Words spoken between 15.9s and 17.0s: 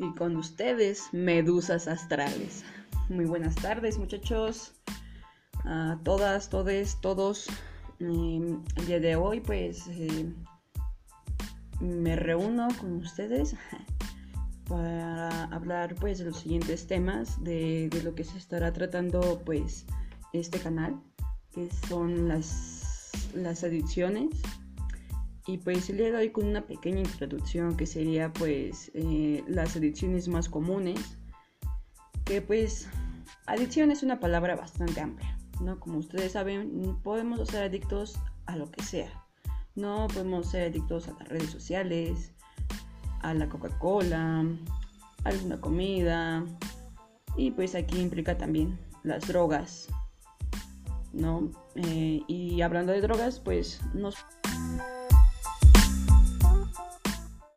pues de los siguientes